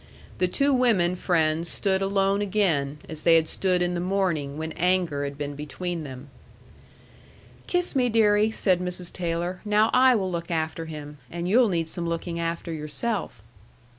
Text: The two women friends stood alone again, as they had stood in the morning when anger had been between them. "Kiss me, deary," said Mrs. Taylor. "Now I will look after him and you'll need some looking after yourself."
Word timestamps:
The 0.39 0.47
two 0.47 0.73
women 0.73 1.15
friends 1.15 1.69
stood 1.69 2.01
alone 2.01 2.41
again, 2.41 2.97
as 3.07 3.21
they 3.21 3.35
had 3.35 3.47
stood 3.47 3.83
in 3.83 3.93
the 3.93 3.99
morning 3.99 4.57
when 4.57 4.71
anger 4.71 5.23
had 5.23 5.37
been 5.37 5.53
between 5.53 6.03
them. 6.03 6.31
"Kiss 7.67 7.95
me, 7.95 8.09
deary," 8.09 8.49
said 8.49 8.79
Mrs. 8.79 9.13
Taylor. 9.13 9.61
"Now 9.63 9.91
I 9.93 10.15
will 10.15 10.31
look 10.31 10.49
after 10.49 10.85
him 10.87 11.19
and 11.29 11.47
you'll 11.47 11.69
need 11.69 11.87
some 11.87 12.09
looking 12.09 12.39
after 12.39 12.73
yourself." 12.73 13.43